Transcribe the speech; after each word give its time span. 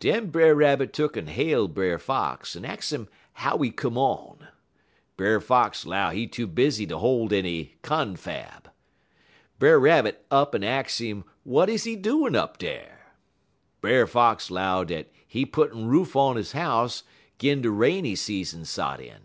"Den 0.00 0.30
Brer 0.30 0.54
Rabbit 0.54 0.94
tuck'n 0.94 1.28
hail 1.28 1.68
Brer 1.68 1.98
Fox, 1.98 2.56
en 2.56 2.64
ax 2.64 2.94
'im 2.94 3.08
how 3.34 3.58
he 3.58 3.70
come 3.70 3.98
on. 3.98 4.48
Brer 5.18 5.38
Fox 5.38 5.84
'low 5.84 6.08
he 6.08 6.26
too 6.26 6.46
busy 6.46 6.86
to 6.86 6.96
hol' 6.96 7.28
any 7.30 7.74
confab. 7.82 8.70
Brer 9.58 9.78
Rabbit 9.78 10.24
up 10.30 10.54
en 10.54 10.64
ax 10.64 10.98
'im 11.02 11.24
w'at 11.44 11.68
is 11.68 11.84
he 11.84 11.94
doin 11.94 12.34
'up 12.34 12.56
dar. 12.56 13.00
Brer 13.82 14.06
Fox 14.06 14.50
'low 14.50 14.82
dat 14.82 15.08
he 15.26 15.44
puttin' 15.44 15.88
roof 15.88 16.16
on 16.16 16.38
he 16.42 16.58
house 16.58 17.02
'g'in 17.38 17.60
de 17.60 17.70
rainy 17.70 18.14
season 18.14 18.64
sot 18.64 18.98
in. 18.98 19.24